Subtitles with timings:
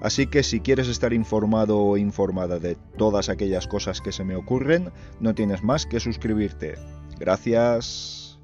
[0.00, 4.36] Así que si quieres estar informado o informada de todas aquellas cosas que se me
[4.36, 4.90] ocurren,
[5.20, 6.74] no tienes más que suscribirte.
[7.18, 8.38] Gracias.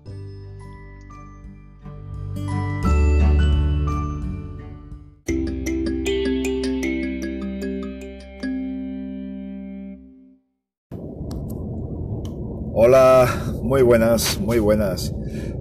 [12.74, 13.28] Hola,
[13.62, 15.14] muy buenas, muy buenas.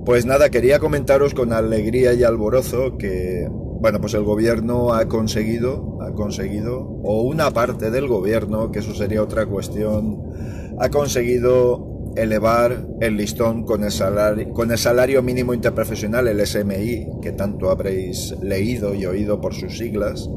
[0.06, 3.48] Pues nada, quería comentaros con alegría y alborozo que,
[3.82, 8.94] bueno, pues el gobierno ha conseguido, ha conseguido, o una parte del gobierno, que eso
[8.94, 10.22] sería otra cuestión,
[10.80, 17.08] ha conseguido elevar el listón con el salario, con el salario mínimo interprofesional, el SMI,
[17.24, 20.30] que tanto habréis leído y oído por sus siglas,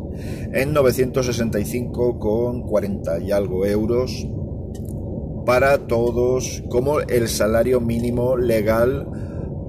[0.54, 4.26] en 965,40 y algo euros
[5.44, 9.06] para todos como el salario mínimo legal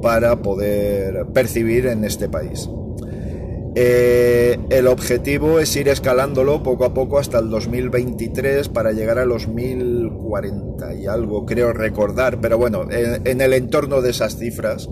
[0.02, 2.70] para poder percibir en este país.
[3.78, 9.26] Eh, el objetivo es ir escalándolo poco a poco hasta el 2023 para llegar a
[9.26, 14.90] los 1040 y algo, creo recordar, pero bueno, en, el entorno de esas cifras,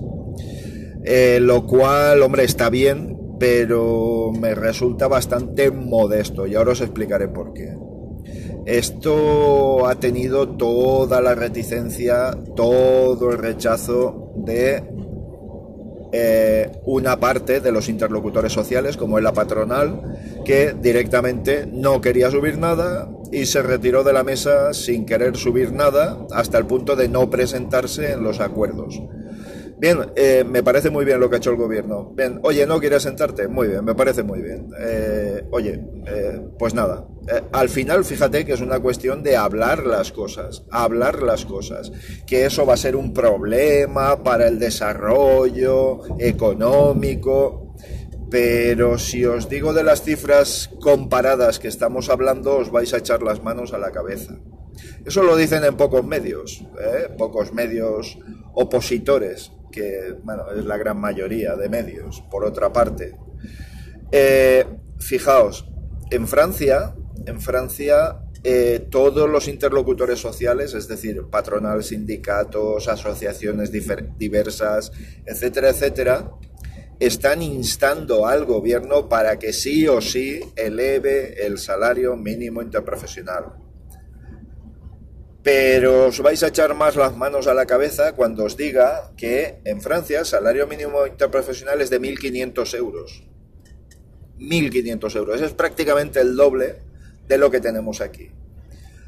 [1.06, 7.30] eh, lo cual, hombre, está bien, pero me resulta bastante modesto y ahora os explicaré
[7.30, 7.78] por qué.
[8.66, 14.84] Esto ha tenido toda la reticencia, todo el rechazo de
[16.16, 22.30] eh, una parte de los interlocutores sociales, como es la patronal, que directamente no quería
[22.30, 26.96] subir nada y se retiró de la mesa sin querer subir nada hasta el punto
[26.96, 29.02] de no presentarse en los acuerdos.
[29.84, 32.14] Bien, eh, me parece muy bien lo que ha hecho el gobierno.
[32.16, 33.50] Bien, oye, ¿no quieres sentarte?
[33.50, 34.70] Muy bien, me parece muy bien.
[34.80, 37.06] Eh, oye, eh, pues nada,
[37.52, 41.92] al final fíjate que es una cuestión de hablar las cosas, hablar las cosas,
[42.26, 47.76] que eso va a ser un problema para el desarrollo económico,
[48.32, 53.22] pero si os digo de las cifras comparadas que estamos hablando, os vais a echar
[53.22, 54.34] las manos a la cabeza.
[55.06, 56.64] Eso lo dicen en pocos medios,
[57.18, 58.18] pocos medios
[58.54, 63.16] opositores que bueno, es la gran mayoría de medios, por otra parte.
[64.12, 64.66] Eh,
[65.00, 65.68] fijaos,
[66.12, 66.96] en Francia,
[67.26, 74.92] en Francia eh, todos los interlocutores sociales, es decir, patronal, sindicatos, asociaciones diversas,
[75.26, 76.30] etcétera, etcétera,
[77.00, 83.63] están instando al gobierno para que sí o sí eleve el salario mínimo interprofesional.
[85.44, 89.60] Pero os vais a echar más las manos a la cabeza cuando os diga que
[89.66, 93.24] en Francia el salario mínimo interprofesional es de 1.500 euros.
[94.40, 95.42] 1.500 euros.
[95.42, 96.78] Es prácticamente el doble
[97.28, 98.32] de lo que tenemos aquí.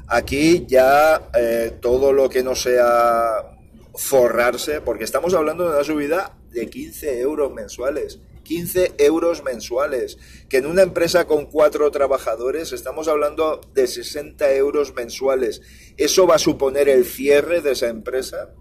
[0.08, 3.56] Aquí ya eh, todo lo que no sea
[3.94, 8.20] forrarse, porque estamos hablando de una subida de 15 euros mensuales.
[8.46, 10.18] 15 euros mensuales,
[10.48, 15.62] que en una empresa con cuatro trabajadores estamos hablando de 60 euros mensuales.
[15.96, 18.54] ¿Eso va a suponer el cierre de esa empresa?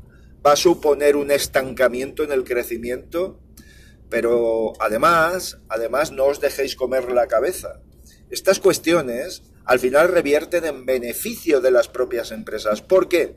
[0.44, 3.40] ¿Va a suponer un estancamiento en el crecimiento?
[4.10, 7.82] Pero además, además no os dejéis comer la cabeza.
[8.32, 12.82] Estas cuestiones al final revierten en beneficio de las propias empresas.
[12.82, 13.36] ¿Por qué?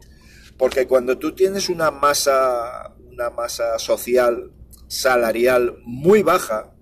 [0.56, 4.50] Porque cuando tú tienes una masa, una masa social
[4.88, 6.74] salarial muy baja,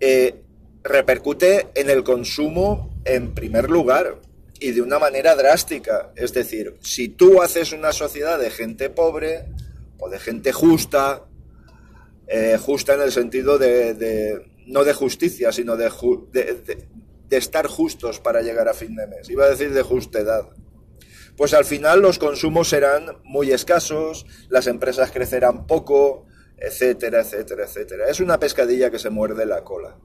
[0.00, 0.42] eh,
[0.82, 4.20] repercute en el consumo en primer lugar
[4.60, 6.12] y de una manera drástica.
[6.14, 9.46] Es decir, si tú haces una sociedad de gente pobre
[9.98, 11.24] o de gente justa,
[12.26, 15.90] eh, justa en el sentido de, no de justicia, sino de,
[16.32, 16.86] de,
[17.28, 19.28] de, estar justos para llegar a fin de mes.
[19.28, 20.48] Iba a decir de justedad.
[21.36, 26.26] Pues al final los consumos serán muy escasos, las empresas crecerán poco,
[26.66, 28.08] etcétera, etcétera, etcétera.
[28.08, 29.96] Es una pescadilla que se muerde la cola.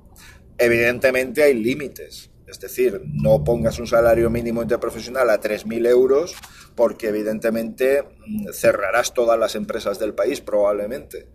[0.58, 2.30] Evidentemente hay límites.
[2.48, 6.36] Es decir, no pongas un salario mínimo interprofesional a 3.000 euros
[6.76, 11.28] porque evidentemente mm, cerrarás todas las empresas del país probablemente.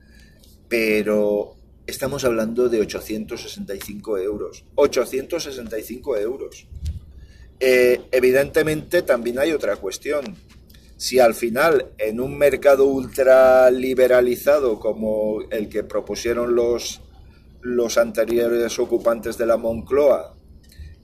[0.69, 1.55] Pero
[1.87, 4.65] estamos hablando de 865 euros.
[4.75, 6.67] 865 euros.
[7.61, 10.37] Eh, evidentemente también hay otra cuestión
[10.97, 17.01] si al final en un mercado ultraliberalizado como el que propusieron los,
[17.61, 20.35] los anteriores ocupantes de la Moncloa,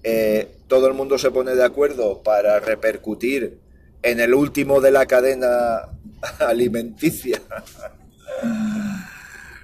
[0.03, 3.59] eh, todo el mundo se pone de acuerdo para repercutir
[4.03, 5.89] en el último de la cadena
[6.39, 7.41] alimenticia.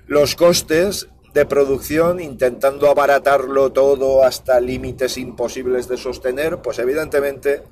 [0.07, 7.63] Los costes de producción, intentando abaratarlo todo hasta límites imposibles de sostener, pues evidentemente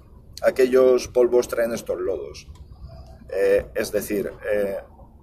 [0.47, 2.49] aquellos polvos traen estos lodos.
[3.29, 4.79] Eh, es decir, eh,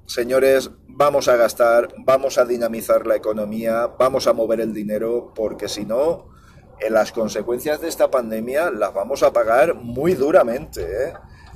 [0.05, 5.69] señores, vamos a gastar, vamos a dinamizar la economía, vamos a mover el dinero, porque
[5.69, 6.29] si no,
[6.89, 10.81] las consecuencias de esta pandemia las vamos a pagar muy duramente.
[10.81, 11.13] ¿eh?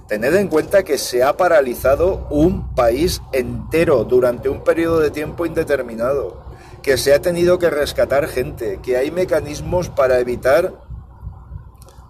[0.08, 5.48] Tened en cuenta que se ha paralizado un país entero durante un periodo de tiempo
[5.48, 6.44] indeterminado,
[6.84, 10.85] que se ha tenido que rescatar gente, que hay mecanismos para evitar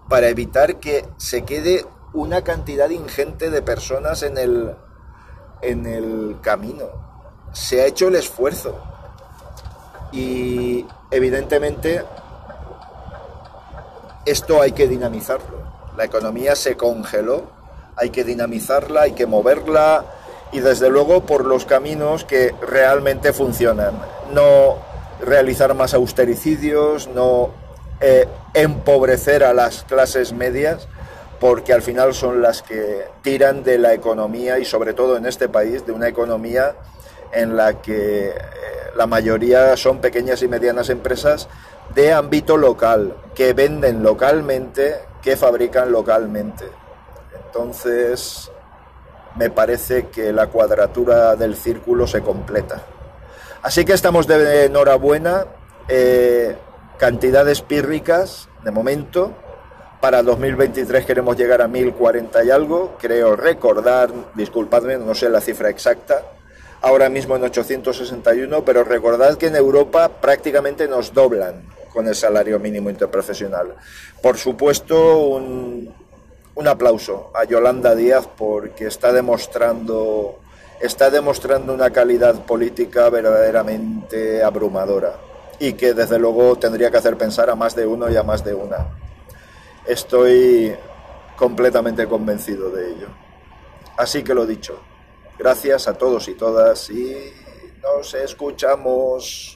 [0.08, 4.76] para evitar que se quede una cantidad ingente de personas en el
[5.62, 6.86] en el camino.
[7.52, 8.78] Se ha hecho el esfuerzo.
[10.12, 12.04] Y evidentemente
[14.24, 15.58] esto hay que dinamizarlo.
[15.96, 17.44] La economía se congeló,
[17.96, 20.04] hay que dinamizarla, hay que moverla
[20.52, 23.94] y desde luego por los caminos que realmente funcionan.
[24.32, 24.76] No
[25.20, 27.50] realizar más austericidios, no
[28.00, 30.88] eh, empobrecer a las clases medias,
[31.40, 35.48] porque al final son las que tiran de la economía y sobre todo en este
[35.48, 36.74] país de una economía
[37.32, 38.34] en la que eh,
[38.96, 41.48] la mayoría son pequeñas y medianas empresas
[41.94, 46.64] de ámbito local, que venden localmente, que fabrican localmente.
[47.46, 48.50] Entonces,
[49.36, 52.82] me parece que la cuadratura del círculo se completa.
[53.62, 55.46] Así que estamos de enhorabuena,
[55.88, 56.56] eh,
[56.98, 59.32] cantidades pírricas de momento.
[60.00, 65.70] Para 2023 queremos llegar a 1040 y algo, creo recordar, disculpadme, no sé la cifra
[65.70, 66.22] exacta,
[66.82, 71.62] ahora mismo en 861, pero recordad que en Europa prácticamente nos doblan
[71.92, 73.74] con el salario mínimo interprofesional.
[74.20, 75.92] Por supuesto, un,
[76.54, 80.38] un aplauso a Yolanda Díaz porque está demostrando,
[80.78, 85.16] está demostrando una calidad política verdaderamente abrumadora
[85.58, 88.44] y que desde luego tendría que hacer pensar a más de uno y a más
[88.44, 88.88] de una.
[89.86, 90.74] Estoy
[91.36, 93.08] completamente convencido de ello.
[93.96, 94.80] Así que lo dicho,
[95.38, 97.32] gracias a todos y todas y
[97.82, 99.55] nos escuchamos.